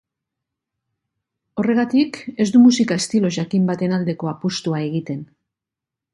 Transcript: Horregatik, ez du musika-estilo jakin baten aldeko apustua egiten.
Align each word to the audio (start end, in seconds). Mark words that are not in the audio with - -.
Horregatik, 1.63 2.17
ez 2.45 2.47
du 2.57 2.63
musika-estilo 2.63 3.31
jakin 3.37 3.69
baten 3.73 3.95
aldeko 4.01 4.33
apustua 4.35 4.83
egiten. 4.89 5.23